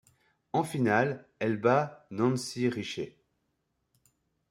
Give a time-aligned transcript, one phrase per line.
[0.51, 3.15] En finale, elle bat Nancy Richey.